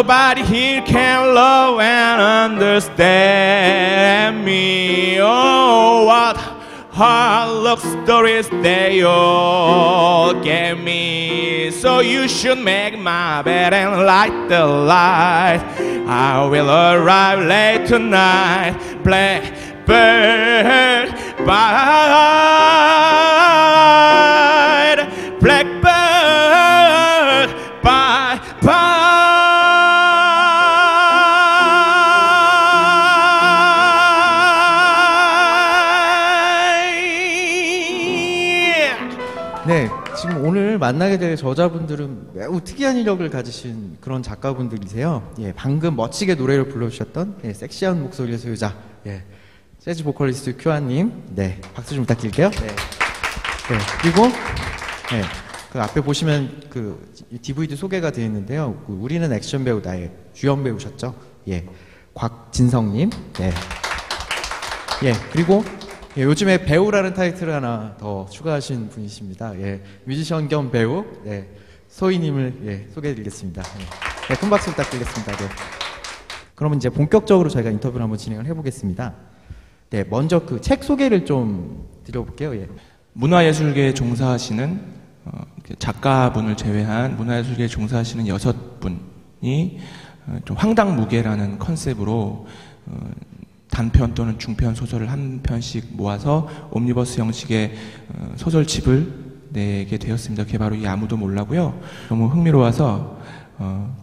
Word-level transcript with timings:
Nobody 0.00 0.40
here 0.42 0.80
can 0.80 1.34
love 1.34 1.78
and 1.78 2.56
understand 2.56 4.42
me. 4.42 5.18
Oh, 5.20 6.06
what 6.06 6.38
hard 6.90 7.50
luck 7.62 7.80
stories 7.80 8.48
they 8.48 9.02
all 9.02 10.32
gave 10.42 10.80
me. 10.80 11.70
So 11.70 12.00
you 12.00 12.28
should 12.28 12.56
make 12.56 12.98
my 12.98 13.42
bed 13.42 13.74
and 13.74 14.06
light 14.06 14.48
the 14.48 14.64
light. 14.64 15.62
I 16.08 16.46
will 16.46 16.70
arrive 16.70 17.40
late 17.40 17.86
tonight. 17.86 18.78
Blackbird 19.04 19.84
by 21.44 23.49
네, 39.70 39.88
지금 40.20 40.44
오늘 40.44 40.78
만나게 40.78 41.16
될 41.16 41.36
저자분들은 41.36 42.30
매우 42.34 42.60
특이한 42.60 42.96
이력을 42.96 43.30
가지신 43.30 43.98
그런 44.00 44.20
작가분들이세요. 44.20 45.32
예, 45.38 45.52
방금 45.52 45.94
멋지게 45.94 46.34
노래를 46.34 46.68
불러주셨던 46.70 47.42
예, 47.44 47.52
섹시한 47.52 48.02
목소리의 48.02 48.38
소유자, 48.38 48.76
예, 49.06 49.22
재즈 49.78 50.02
보컬리스트 50.02 50.56
큐아님, 50.56 51.12
네, 51.36 51.60
박수 51.72 51.94
좀 51.94 52.02
부탁드릴게요. 52.02 52.50
네, 52.50 52.66
네, 52.66 53.78
그리고 54.02 54.22
네, 54.22 55.22
그 55.72 55.80
앞에 55.80 56.00
보시면 56.00 56.64
그 56.68 57.08
DVD 57.40 57.76
소개가 57.76 58.10
되어 58.10 58.24
있는데요. 58.24 58.82
그 58.88 58.92
우리는 58.94 59.32
액션 59.32 59.62
배우다의 59.62 60.10
주연 60.34 60.64
배우셨죠? 60.64 61.14
예, 61.46 61.64
곽진성님, 62.14 63.10
네, 63.34 63.52
예, 65.04 65.12
그리고 65.30 65.62
예, 66.16 66.22
요즘에 66.24 66.64
배우라는 66.64 67.14
타이틀을 67.14 67.52
하나 67.54 67.96
더 67.98 68.26
추가하신 68.30 68.88
분이십니다. 68.88 69.58
예, 69.60 69.80
뮤지션 70.04 70.48
겸 70.48 70.70
배우, 70.70 71.04
예, 71.26 71.48
소희님을 71.88 72.54
예, 72.64 72.86
소개해드리겠습니다. 72.92 73.62
예, 73.62 74.34
네, 74.34 74.40
큰 74.40 74.50
박수 74.50 74.70
부탁드리겠습니다. 74.70 75.36
네. 75.36 75.44
그러면 76.56 76.78
이제 76.78 76.88
본격적으로 76.90 77.48
저희가 77.48 77.70
인터뷰를 77.70 78.02
한번 78.02 78.18
진행을 78.18 78.46
해보겠습니다. 78.46 79.14
네, 79.90 80.04
먼저 80.08 80.40
그 80.40 80.60
책 80.60 80.82
소개를 80.84 81.24
좀 81.24 81.86
드려볼게요. 82.04 82.54
예. 82.56 82.68
문화예술계에 83.12 83.94
종사하시는 83.94 84.80
어, 85.26 85.40
그 85.62 85.74
작가분을 85.76 86.56
제외한 86.56 87.16
문화예술계에 87.16 87.66
종사하시는 87.68 88.26
여섯 88.26 88.80
분이 88.80 89.78
어, 90.26 90.38
좀 90.44 90.56
황당무계라는 90.56 91.58
컨셉으로 91.58 92.46
어, 92.86 93.10
단편 93.80 94.12
또는 94.12 94.38
중편 94.38 94.74
소설을 94.74 95.10
한 95.10 95.40
편씩 95.42 95.96
모아서 95.96 96.46
옴니버스 96.70 97.18
형식의 97.18 97.72
어, 98.12 98.32
소설집을 98.36 99.30
내게 99.48 99.96
되었습니다. 99.96 100.44
그게 100.44 100.58
바로 100.58 100.74
이 100.76 100.86
아무도 100.86 101.16
몰라고요. 101.16 101.80
너무 102.10 102.26
흥미로워서 102.26 103.18
어, 103.56 103.96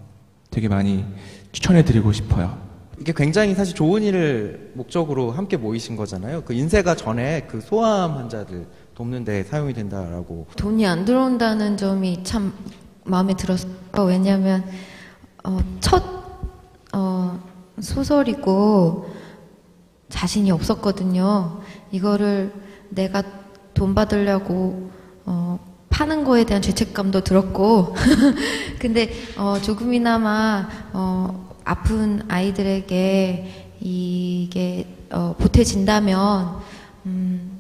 되게 0.49 0.67
많이 0.67 1.05
추천해드리고 1.51 2.11
싶어요. 2.11 2.57
이게 2.99 3.13
굉장히 3.15 3.53
사실 3.53 3.75
좋은 3.75 4.01
일을 4.01 4.71
목적으로 4.73 5.29
함께 5.29 5.57
모이신 5.57 5.95
거잖아요. 5.95 6.41
그 6.43 6.55
인쇄가 6.55 6.95
전에 6.95 7.45
그 7.47 7.61
소아암 7.61 8.17
환자들 8.17 8.65
돕는 8.95 9.25
데 9.25 9.43
사용이 9.43 9.73
된다라고. 9.73 10.47
돈이 10.57 10.87
안 10.87 11.05
들어온다는 11.05 11.77
점이 11.77 12.23
참 12.23 12.51
마음에 13.03 13.35
들었어요. 13.35 13.71
왜냐하면 14.07 14.65
어, 15.43 15.59
첫 15.81 16.03
어, 16.93 17.39
소설이고 17.79 19.26
자신이 20.09 20.51
없었거든요. 20.51 21.61
이거를 21.91 22.53
내가 22.89 23.23
돈 23.73 23.93
받으려고 23.93 24.91
어, 25.25 25.59
파는 25.89 26.23
거에 26.23 26.45
대한 26.45 26.61
죄책감도 26.61 27.23
들었고, 27.23 27.95
근데 28.79 29.11
어, 29.37 29.57
조금이나마 29.61 30.67
어, 30.93 31.47
아픈 31.63 32.21
아이들에게 32.29 33.75
이게 33.81 34.87
어, 35.11 35.35
보태진다면 35.37 36.59
음, 37.05 37.59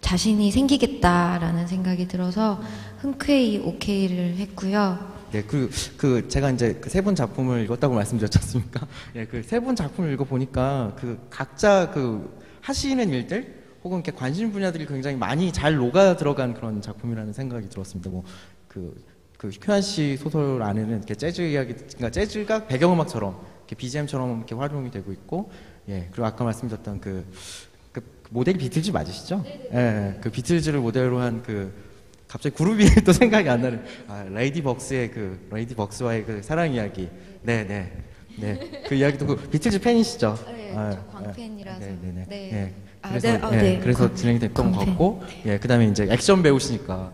자신이 0.00 0.50
생기겠다라는 0.52 1.66
생각이 1.66 2.06
들어서 2.08 2.60
흔쾌히 2.98 3.58
오케이를 3.58 4.36
했고요. 4.36 5.15
네, 5.36 5.42
그, 5.44 5.70
그, 5.98 6.28
제가 6.28 6.50
이제 6.50 6.74
그 6.74 6.88
세 6.88 7.02
분 7.02 7.14
작품을 7.14 7.62
읽었다고 7.64 7.94
말씀드렸지 7.94 8.38
않습니까? 8.38 8.86
예, 9.16 9.26
그 9.26 9.38
세 9.42 9.60
분 9.60 9.76
작품을 9.76 10.12
읽어보니까 10.14 10.94
그 10.98 11.18
각자 11.28 11.90
그 11.90 12.38
하시는 12.62 13.06
일들 13.10 13.54
혹은 13.84 13.98
이렇게 13.98 14.12
관심 14.12 14.50
분야들이 14.50 14.86
굉장히 14.86 15.16
많이 15.16 15.52
잘 15.52 15.76
녹아 15.76 16.16
들어간 16.16 16.54
그런 16.54 16.80
작품이라는 16.80 17.32
생각이 17.34 17.68
들었습니다. 17.68 18.08
뭐, 18.10 18.24
그, 18.66 18.96
그 19.36 19.50
큐안 19.60 19.82
씨 19.82 20.16
소설 20.16 20.62
안에는 20.62 20.96
이렇게 20.98 21.14
재즈 21.14 21.42
이야기, 21.42 21.74
그러니까 21.74 22.10
재즈가 22.10 22.66
배경음악처럼 22.66 23.38
이렇게 23.58 23.76
BGM처럼 23.76 24.38
이렇게 24.38 24.54
활용이 24.54 24.90
되고 24.90 25.12
있고, 25.12 25.50
예, 25.90 26.08
그리고 26.10 26.24
아까 26.26 26.44
말씀드렸던 26.44 27.00
그, 27.00 27.24
그 27.92 28.00
모델이 28.30 28.58
비틀즈 28.58 28.90
맞으시죠? 28.90 29.44
예, 29.46 29.70
예, 29.74 30.18
그 30.22 30.30
비틀즈를 30.30 30.80
모델로 30.80 31.20
한그 31.20 31.85
갑자기 32.28 32.54
그룹이 32.56 32.84
또 33.04 33.12
생각이 33.12 33.48
안 33.48 33.62
나는 33.62 33.82
아, 34.08 34.24
레이디 34.28 34.62
벅스의 34.62 35.10
그 35.10 35.46
레이디 35.50 35.74
벅스와의 35.74 36.24
그 36.24 36.42
사랑 36.42 36.72
이야기. 36.72 37.08
네, 37.42 37.64
네. 37.64 37.92
네. 38.38 38.82
그 38.86 38.94
이야기도 38.94 39.26
그 39.26 39.36
비틀즈 39.48 39.80
팬이시죠? 39.80 40.36
네, 40.46 40.72
아, 40.76 40.90
저 40.90 41.06
광팬이라서. 41.18 41.80
네, 41.80 41.98
네, 42.02 42.12
네. 42.12 42.24
네. 42.28 42.50
네. 42.50 42.74
아, 43.02 43.08
그래서 43.10 43.28
네, 43.32 43.38
아, 43.42 43.52
예, 43.54 43.56
네. 43.62 43.80
그래서 43.80 44.08
광- 44.08 44.16
진행이 44.16 44.38
됐던 44.40 44.72
것. 44.72 44.78
같고 44.84 45.22
예, 45.46 45.58
그 45.58 45.68
다음에 45.68 45.86
이제 45.86 46.06
액션 46.10 46.42
배우시니까 46.42 47.12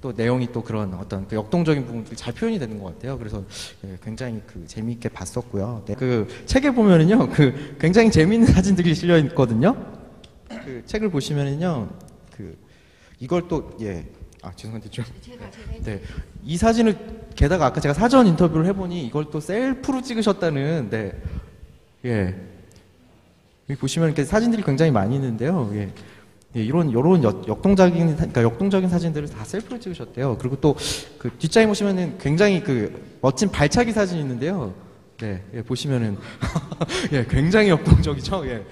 또 0.00 0.12
내용이 0.16 0.50
또 0.52 0.62
그런 0.62 0.94
어떤 0.94 1.28
그 1.28 1.36
역동적인 1.36 1.84
부분들이 1.84 2.16
잘 2.16 2.32
표현이 2.32 2.58
되는 2.58 2.78
것 2.78 2.94
같아요. 2.94 3.18
그래서 3.18 3.44
예, 3.84 3.98
굉장히 4.02 4.40
그 4.46 4.64
재미있게 4.66 5.08
봤었고요. 5.10 5.82
네, 5.86 5.94
그 5.94 6.26
책에 6.46 6.70
보면은요, 6.70 7.28
그 7.30 7.76
굉장히 7.80 8.10
재미있는 8.10 8.46
사진들이 8.52 8.94
실려 8.94 9.18
있거든요. 9.18 9.76
그 10.48 10.82
책을 10.86 11.10
보시면은요, 11.10 11.88
그 12.36 12.56
이걸 13.18 13.46
또 13.48 13.76
예, 13.82 14.04
아 14.42 14.50
죄송한데 14.56 14.90
좀 14.90 15.04
네, 15.84 16.00
이 16.44 16.56
사진을 16.56 16.96
게다가 17.36 17.66
아까 17.66 17.80
제가 17.80 17.94
사전 17.94 18.26
인터뷰를 18.26 18.66
해보니 18.66 19.06
이걸 19.06 19.26
또 19.30 19.38
셀프로 19.40 20.02
찍으셨다는 20.02 20.90
네, 20.90 21.12
예, 22.04 22.34
여기 23.70 23.80
보시면 23.80 24.08
이렇게 24.08 24.24
사진들이 24.24 24.62
굉장히 24.64 24.90
많이 24.90 25.14
있는데요. 25.14 25.70
예. 25.74 25.92
예, 26.54 26.62
이런 26.62 26.90
이런 26.90 27.22
역, 27.24 27.48
역동적인 27.48 28.08
사- 28.10 28.16
그러니까 28.16 28.42
역동적인 28.42 28.88
사진들을 28.90 29.28
다 29.30 29.42
셀프로 29.44 29.78
찍으셨대요. 29.80 30.36
그리고 30.38 30.56
또 30.60 30.74
그 31.18 31.30
뒷장에 31.38 31.66
보시면은 31.68 32.18
굉장히 32.18 32.62
그 32.62 33.16
멋진 33.22 33.48
발차기 33.50 33.92
사진이 33.92 34.20
있는데요. 34.20 34.74
네, 35.18 35.40
예, 35.54 35.62
보시면은 35.62 36.18
예, 37.12 37.24
굉장히 37.26 37.68
역동적이죠. 37.70 38.44
예. 38.48 38.66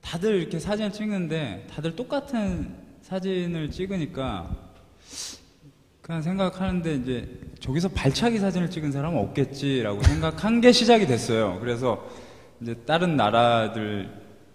다들 0.00 0.36
이렇게 0.40 0.58
사진을 0.60 0.92
찍는데 0.92 1.66
다들 1.74 1.96
똑같은 1.96 2.72
사진을 3.02 3.70
찍으니까 3.72 4.67
그냥 6.02 6.22
생각하는데 6.22 6.94
이제 6.94 7.28
저기서 7.60 7.88
발차기 7.88 8.38
사진을 8.38 8.70
찍은 8.70 8.92
사람은 8.92 9.18
없겠지라고 9.18 10.02
생각한 10.02 10.60
게 10.60 10.72
시작이 10.72 11.06
됐어요. 11.06 11.58
그래서 11.60 12.08
이제 12.60 12.74
다른 12.86 13.16
나라들 13.16 14.10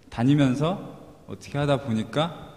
다니면서 0.09 1.23
어떻게 1.27 1.57
하다 1.57 1.81
보니까 1.81 2.49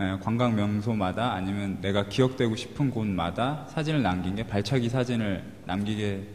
예, 0.00 0.18
관광 0.22 0.56
명소마다 0.56 1.34
아니면 1.34 1.78
내가 1.80 2.08
기억되고 2.08 2.56
싶은 2.56 2.90
곳마다 2.90 3.66
사진을 3.68 4.02
남긴 4.02 4.34
게 4.34 4.46
발차기 4.46 4.88
사진을 4.88 5.44
남기게 5.66 6.26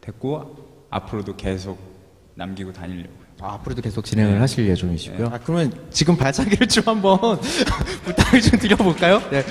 됐고 0.00 0.86
앞으로도 0.88 1.36
계속 1.36 1.78
남기고 2.36 2.72
다니려고요. 2.72 3.22
아, 3.40 3.54
앞으로도 3.54 3.82
계속 3.82 4.04
진행을 4.04 4.34
네. 4.34 4.38
하실 4.38 4.68
예정이시고요. 4.68 5.26
아, 5.26 5.38
그러면 5.38 5.72
지금 5.90 6.16
발차기를 6.16 6.68
좀 6.68 6.84
한번 6.86 7.40
부탁을 8.04 8.40
좀 8.40 8.58
드려볼까요? 8.58 9.18
네. 9.30 9.42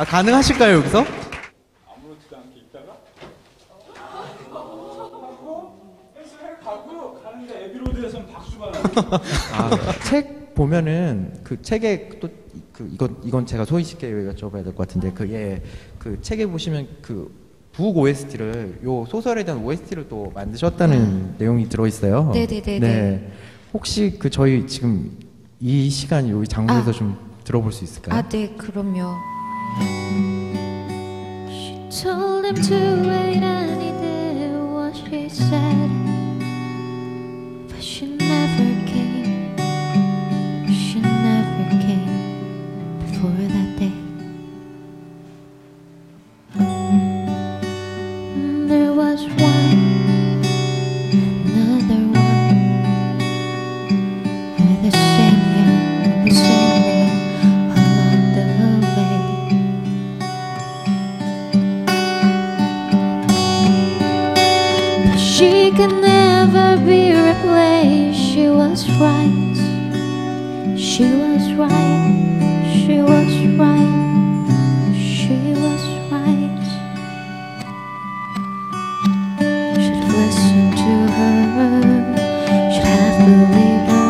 아, 0.00 0.04
가능하실까요, 0.04 0.76
여기서? 0.78 1.00
아무렇지도 1.00 2.36
않게 2.36 2.60
있다가 2.60 2.96
가고 6.64 7.20
가는데 7.22 7.64
에비로드에선 7.66 8.26
박수가 8.28 8.70
나. 8.70 8.78
아, 9.58 9.70
책 10.04 10.54
보면은 10.54 11.34
그 11.44 11.60
책에 11.60 12.08
또 12.20 12.28
그 12.72 12.88
이건 12.94 13.16
이건 13.22 13.44
제가 13.46 13.66
소희 13.66 13.84
씨께 13.84 14.08
여쭤봐야 14.10 14.64
될 14.64 14.72
것 14.74 14.88
같은데 14.88 15.12
그 15.12 15.24
예 15.30 15.60
그 15.98 16.18
책에 16.22 16.46
보시면 16.46 16.88
그 17.02 17.30
북 17.72 17.96
OST를 17.98 18.80
요 18.84 19.04
소설에 19.06 19.44
대한 19.44 19.62
OST를 19.62 20.08
또 20.08 20.32
만드셨다는 20.34 21.36
내용이 21.38 21.68
들어 21.68 21.86
있어요. 21.86 22.30
네네네네. 22.34 22.78
네. 22.80 23.32
혹시 23.72 24.16
그 24.18 24.28
저희 24.28 24.66
지금 24.66 25.16
이 25.60 25.88
시간 25.88 26.28
요 26.28 26.44
장소에서 26.44 26.90
아. 26.90 26.92
좀 26.92 27.16
들어볼 27.44 27.70
수 27.70 27.84
있을까요? 27.84 28.18
아, 28.18 28.28
네, 28.28 28.48
그럼요. 28.56 29.14
She 31.48 31.78
told 32.02 32.44
him 32.44 32.56
to 32.56 33.08
wait 33.08 33.42
and 33.42 33.82
he 33.82 33.90
did 33.92 34.56
what 34.72 34.96
she 34.96 35.28
said, 35.28 35.99
she 65.40 65.70
could 65.70 66.02
never 66.02 66.76
be 66.84 67.14
replaced. 67.14 68.20
She 68.20 68.50
was 68.50 68.86
right. 69.00 69.56
She 70.76 71.04
was 71.04 71.54
right. 71.54 72.68
She 72.70 73.00
was 73.00 73.32
right. 73.56 74.92
She 74.94 75.38
was 75.64 75.84
right. 76.12 76.64
Should 79.80 79.96
have 79.96 80.14
listened 80.20 80.74
to 80.82 80.94
her. 81.16 81.32
Should 82.74 83.00
have 83.00 83.18
believed 83.24 83.88
her. 83.92 84.08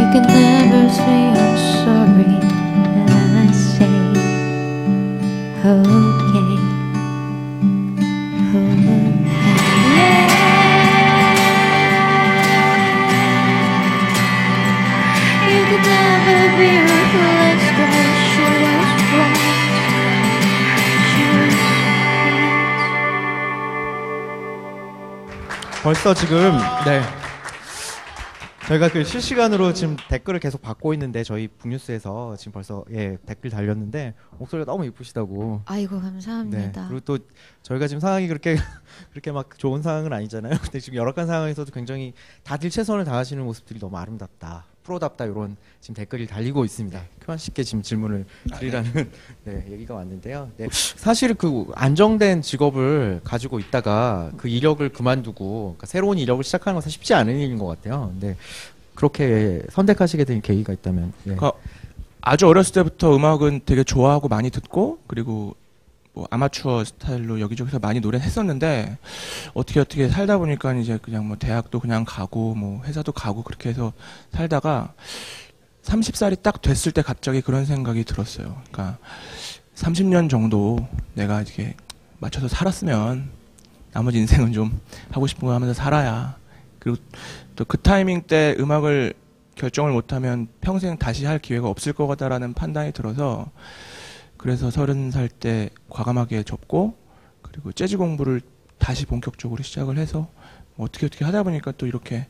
You 0.00 0.06
can 0.12 0.26
never 0.28 0.84
say 1.00 1.20
I'm 1.32 1.56
sorry. 1.80 2.36
And 3.00 3.38
I 3.38 3.52
say, 3.52 3.94
okay. 5.64 6.03
벌써 25.84 26.14
지금 26.14 26.52
네 26.86 27.02
저희가 28.68 28.88
그 28.88 29.04
실시간으로 29.04 29.74
지금 29.74 29.96
댓글을 30.08 30.40
계속 30.40 30.62
받고 30.62 30.94
있는데 30.94 31.22
저희 31.22 31.46
북뉴스에서 31.46 32.36
지금 32.36 32.52
벌써 32.52 32.86
예 32.90 33.18
댓글 33.26 33.50
달렸는데 33.50 34.14
목소리가 34.38 34.64
너무 34.64 34.86
이쁘시다고 34.86 35.60
아이고 35.66 35.96
네. 35.96 36.02
감사합니다. 36.02 36.88
그리고 36.88 37.00
또 37.00 37.18
저희가 37.60 37.86
지금 37.86 38.00
상황이 38.00 38.26
그렇게 38.26 38.56
그렇게 39.12 39.30
막 39.30 39.58
좋은 39.58 39.82
상황은 39.82 40.10
아니잖아요. 40.14 40.56
근데 40.62 40.80
지금 40.80 40.96
열악한 40.96 41.26
상황에서도 41.26 41.70
굉장히 41.72 42.14
다들 42.44 42.70
최선을 42.70 43.04
다하시는 43.04 43.44
모습들이 43.44 43.78
너무 43.78 43.98
아름답다. 43.98 44.64
프로답다 44.84 45.24
이런 45.24 45.56
지금 45.80 45.94
댓글이 45.94 46.26
달리고 46.26 46.64
있습니다. 46.64 47.02
교환 47.22 47.38
씨께 47.38 47.64
지금 47.64 47.82
질문을 47.82 48.26
드리라는 48.58 49.10
네, 49.44 49.64
얘기가 49.70 49.94
왔는데요. 49.94 50.50
네, 50.58 50.68
사실 50.70 51.34
그 51.34 51.66
안정된 51.74 52.42
직업을 52.42 53.22
가지고 53.24 53.58
있다가 53.58 54.30
그 54.36 54.48
이력을 54.48 54.86
그만두고 54.90 55.74
그러니까 55.76 55.86
새로운 55.86 56.18
이력을 56.18 56.44
시작하는 56.44 56.74
건 56.74 56.82
사실 56.82 56.98
쉽지 56.98 57.14
않은 57.14 57.36
일인 57.38 57.58
것 57.58 57.66
같아요. 57.66 58.10
근데 58.12 58.36
그렇게 58.94 59.62
선택하시게 59.70 60.24
된 60.24 60.40
계기가 60.42 60.72
있다면 60.74 61.12
네. 61.24 61.34
그러니까 61.34 61.52
아주 62.20 62.46
어렸을 62.46 62.74
때부터 62.74 63.16
음악은 63.16 63.62
되게 63.64 63.84
좋아하고 63.84 64.28
많이 64.28 64.50
듣고 64.50 64.98
그리고 65.06 65.56
뭐 66.14 66.26
아마추어 66.30 66.84
스타일로 66.84 67.40
여기저기서 67.40 67.80
많이 67.80 68.00
노래 68.00 68.18
했었는데 68.18 68.96
어떻게 69.52 69.80
어떻게 69.80 70.08
살다 70.08 70.38
보니까 70.38 70.72
이제 70.74 70.98
그냥 71.02 71.26
뭐 71.26 71.36
대학도 71.36 71.80
그냥 71.80 72.04
가고 72.06 72.54
뭐 72.54 72.82
회사도 72.84 73.12
가고 73.12 73.42
그렇게 73.42 73.68
해서 73.68 73.92
살다가 74.32 74.94
30살이 75.82 76.40
딱 76.42 76.62
됐을 76.62 76.92
때 76.92 77.02
갑자기 77.02 77.40
그런 77.40 77.66
생각이 77.66 78.04
들었어요. 78.04 78.62
그러니까 78.70 78.98
30년 79.74 80.30
정도 80.30 80.86
내가 81.14 81.42
이렇게 81.42 81.74
맞춰서 82.20 82.48
살았으면 82.48 83.28
나머지 83.92 84.18
인생은 84.18 84.52
좀 84.52 84.80
하고 85.10 85.26
싶은 85.26 85.46
거 85.46 85.52
하면서 85.52 85.74
살아야 85.74 86.36
그리고 86.78 86.98
또 87.56 87.64
그 87.64 87.78
타이밍 87.78 88.22
때 88.22 88.56
음악을 88.58 89.14
결정을 89.56 89.92
못하면 89.92 90.48
평생 90.60 90.96
다시 90.96 91.24
할 91.24 91.38
기회가 91.38 91.68
없을 91.68 91.92
것 91.92 92.06
같다라는 92.06 92.54
판단이 92.54 92.92
들어서 92.92 93.50
그래서 94.44 94.70
서른 94.70 95.10
살 95.10 95.26
때 95.30 95.70
과감하게 95.88 96.42
접고 96.42 96.98
그리고 97.40 97.72
재즈 97.72 97.96
공부를 97.96 98.42
다시 98.76 99.06
본격적으로 99.06 99.62
시작을 99.62 99.96
해서 99.96 100.28
뭐 100.74 100.84
어떻게 100.84 101.06
어떻게 101.06 101.24
하다 101.24 101.44
보니까 101.44 101.72
또 101.72 101.86
이렇게 101.86 102.26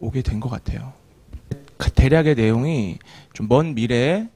오게 0.00 0.20
된 0.20 0.38
것 0.38 0.50
같아요. 0.50 0.92
그 1.78 1.90
대략의 1.90 2.34
내용이 2.34 2.98
좀 3.32 3.48
먼 3.48 3.74
미래에 3.74 4.28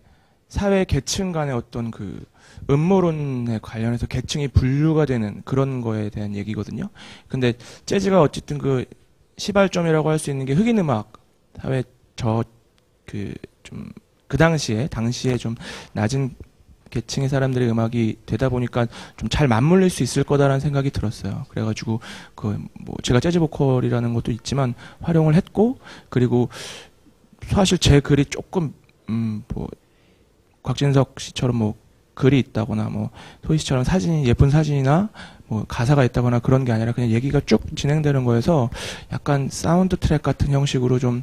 사회 0.48 0.84
계층 0.86 1.32
간의 1.32 1.54
어떤 1.54 1.90
그 1.90 2.24
음모론에 2.70 3.58
관련해서 3.60 4.06
계층이 4.06 4.48
분류가 4.48 5.04
되는 5.04 5.42
그런 5.44 5.82
거에 5.82 6.08
대한 6.08 6.34
얘기거든요. 6.34 6.88
근데 7.28 7.52
재즈가 7.84 8.22
어쨌든 8.22 8.56
그 8.56 8.86
시발점이라고 9.36 10.08
할 10.08 10.18
수 10.18 10.30
있는 10.30 10.46
게 10.46 10.54
흑인 10.54 10.78
음악 10.78 11.12
사회 11.60 11.82
저 12.16 12.44
그 13.04 13.34
좀그 13.62 14.38
당시에 14.38 14.86
당시에 14.86 15.36
좀 15.36 15.54
낮은 15.92 16.34
계층의 16.94 17.28
사람들의 17.28 17.68
음악이 17.70 18.18
되다 18.26 18.48
보니까 18.48 18.86
좀 19.16 19.28
잘 19.28 19.48
맞물릴 19.48 19.90
수 19.90 20.02
있을 20.04 20.22
거다라는 20.22 20.60
생각이 20.60 20.90
들었어요. 20.90 21.44
그래가지고 21.48 22.00
그 22.34 22.56
뭐 22.80 22.94
제가 23.02 23.18
재즈 23.20 23.38
보컬이라는 23.40 24.14
것도 24.14 24.30
있지만 24.32 24.74
활용을 25.00 25.34
했고 25.34 25.78
그리고 26.08 26.48
사실 27.48 27.78
제 27.78 28.00
글이 28.00 28.26
조금 28.26 28.72
음뭐 29.08 29.68
곽진석 30.62 31.18
씨처럼 31.20 31.56
뭐 31.56 31.74
글이 32.14 32.38
있다거나 32.38 32.84
뭐 32.90 33.10
소희 33.46 33.58
씨처럼 33.58 33.82
사진이 33.84 34.26
예쁜 34.26 34.50
사진이나 34.50 35.08
뭐 35.46 35.64
가사가 35.66 36.04
있다거나 36.04 36.38
그런 36.38 36.64
게 36.64 36.72
아니라 36.72 36.92
그냥 36.92 37.10
얘기가 37.10 37.40
쭉 37.44 37.60
진행되는 37.76 38.24
거여서 38.24 38.70
약간 39.12 39.48
사운드 39.50 39.96
트랙 39.96 40.22
같은 40.22 40.50
형식으로 40.52 40.98
좀 40.98 41.22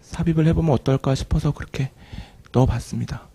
삽입을 0.00 0.46
해보면 0.48 0.72
어떨까 0.72 1.14
싶어서 1.14 1.50
그렇게 1.52 1.90
넣어봤습니다. 2.52 3.28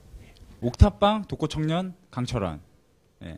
옥탑방 0.61 1.25
독거청년 1.25 1.93
강철환 2.11 2.59
예. 3.23 3.37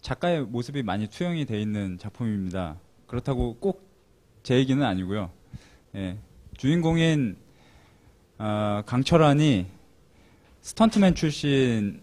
작가의 0.00 0.42
모습이 0.42 0.82
많이 0.82 1.08
투영이 1.08 1.44
돼 1.44 1.60
있는 1.60 1.98
작품입니다. 1.98 2.76
그렇다고 3.06 3.56
꼭 3.56 3.88
제 4.48 4.56
얘기는 4.56 4.82
아니고요. 4.82 5.30
예. 5.96 6.16
주인공인 6.56 7.36
어, 8.38 8.80
강철환이 8.86 9.66
스턴트맨 10.62 11.14
출신이었다가 11.14 12.00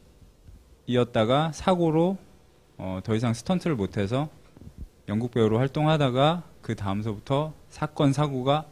사고로 1.53 2.19
어, 2.77 2.99
더 3.03 3.15
이상 3.15 3.33
스턴트를 3.33 3.75
못해서 3.75 4.29
연극 5.09 5.31
배우로 5.31 5.57
활동하다가 5.57 6.43
그 6.61 6.75
다음서부터 6.75 7.55
사건 7.69 8.13
사고가 8.13 8.67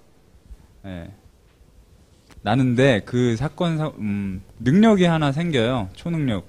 예, 0.85 1.11
나는데 2.43 3.01
그 3.05 3.35
사건 3.37 3.77
사, 3.77 3.87
음, 3.97 4.41
능력이 4.59 5.05
하나 5.05 5.31
생겨요. 5.31 5.89
초능력. 5.95 6.45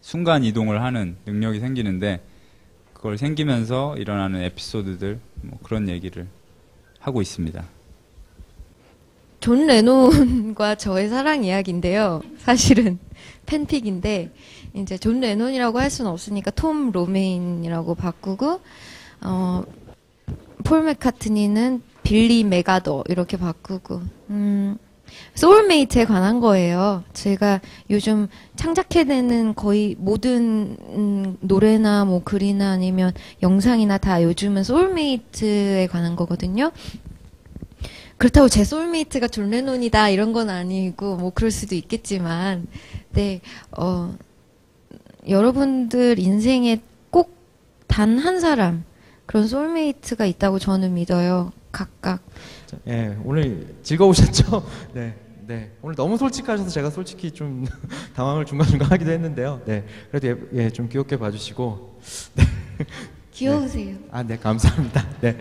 순간 0.00 0.44
이동을 0.44 0.82
하는 0.82 1.16
능력이 1.26 1.60
생기는데 1.60 2.20
그걸 2.92 3.18
생기면서 3.18 3.96
일어나는 3.98 4.42
에피소드들 4.42 5.18
뭐 5.42 5.58
그런 5.62 5.88
얘기를 5.88 6.28
하고 7.00 7.20
있습니다. 7.20 7.64
존 9.40 9.66
레논과 9.66 10.76
저의 10.76 11.08
사랑 11.08 11.44
이야기인데요. 11.44 12.22
사실은 12.38 12.98
팬픽인데 13.46 14.30
이제 14.74 14.96
존 14.96 15.20
레논이라고 15.20 15.80
할 15.80 15.90
수는 15.90 16.10
없으니까 16.10 16.50
톰 16.52 16.92
로메인이라고 16.92 17.94
바꾸고 17.96 18.60
어, 19.22 19.64
폴 20.62 20.84
맥카트니는 20.84 21.82
빌리 22.04 22.44
메가더 22.44 23.04
이렇게 23.08 23.36
바꾸고 23.36 24.02
음, 24.30 24.76
소울메이트에 25.34 26.04
관한 26.04 26.38
거예요. 26.40 27.02
제가 27.12 27.60
요즘 27.90 28.28
창작해내는 28.56 29.54
거의 29.56 29.96
모든 29.98 30.76
음, 30.90 31.36
노래나 31.40 32.04
뭐 32.04 32.22
글이나 32.22 32.70
아니면 32.70 33.12
영상이나 33.42 33.98
다 33.98 34.22
요즘은 34.22 34.62
소울메이트에 34.62 35.88
관한 35.88 36.14
거거든요. 36.14 36.70
그렇다고 38.16 38.48
제 38.48 38.62
소울메이트가 38.64 39.26
존 39.28 39.50
레논이다 39.50 40.10
이런 40.10 40.32
건 40.32 40.48
아니고 40.50 41.16
뭐 41.16 41.30
그럴 41.34 41.50
수도 41.50 41.74
있겠지만 41.74 42.66
네, 43.12 43.40
어, 43.76 44.14
여러분들 45.28 46.18
인생에 46.18 46.80
꼭 47.10 47.34
단 47.88 48.18
한 48.18 48.40
사람 48.40 48.84
그런 49.26 49.46
소울메이트가 49.46 50.26
있다고 50.26 50.58
저는 50.58 50.94
믿어요. 50.94 51.52
각각. 51.74 52.20
자, 52.66 52.76
예, 52.86 53.18
오늘 53.24 53.74
즐거우셨죠? 53.82 54.64
네. 54.94 55.16
네. 55.46 55.72
오늘 55.82 55.96
너무 55.96 56.16
솔직하셔서 56.16 56.70
제가 56.70 56.88
솔직히 56.88 57.32
좀 57.32 57.66
당황을 58.14 58.46
중간중간 58.46 58.90
하기도 58.92 59.10
했는데요. 59.10 59.60
네. 59.66 59.84
그래도 60.10 60.28
예, 60.28 60.64
예, 60.64 60.70
좀 60.70 60.88
귀엽게 60.88 61.18
봐주시고. 61.18 62.00
네. 62.36 62.44
귀여우세요. 63.32 63.96
아, 64.12 64.22
네, 64.22 64.38
감사합니다. 64.38 65.04
네. 65.20 65.36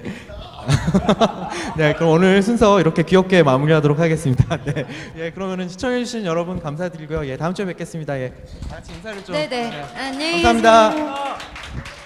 네, 1.77 1.93
그럼 1.93 2.09
오늘 2.09 2.41
순서 2.41 2.79
이렇게 2.79 3.03
귀엽게 3.03 3.43
마무리하도록 3.43 3.99
하겠습니다. 3.99 4.57
네. 4.63 4.85
예, 5.17 5.31
그러면은 5.31 5.69
시청해주신 5.69 6.25
여러분 6.25 6.59
감사드리고요. 6.59 7.27
예, 7.27 7.37
다음 7.37 7.53
주에 7.53 7.65
뵙겠습니다. 7.65 8.19
예. 8.19 8.33
다 8.67 8.77
같이 8.77 8.93
인사를 8.93 9.23
좀. 9.23 9.35
네네. 9.35 9.69
네. 9.69 9.83
안녕히 9.95 10.41
감사합니다. 10.41 10.89
계세요. 10.89 12.02